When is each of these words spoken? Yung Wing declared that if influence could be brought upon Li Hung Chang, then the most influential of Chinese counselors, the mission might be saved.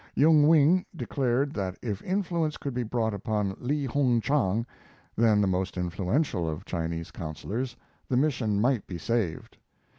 Yung 0.15 0.47
Wing 0.47 0.83
declared 0.95 1.53
that 1.53 1.77
if 1.79 2.01
influence 2.01 2.57
could 2.57 2.73
be 2.73 2.81
brought 2.81 3.13
upon 3.13 3.55
Li 3.59 3.85
Hung 3.85 4.19
Chang, 4.19 4.65
then 5.15 5.41
the 5.41 5.47
most 5.47 5.77
influential 5.77 6.49
of 6.49 6.65
Chinese 6.65 7.11
counselors, 7.11 7.75
the 8.09 8.17
mission 8.17 8.59
might 8.59 8.87
be 8.87 8.97
saved. 8.97 9.57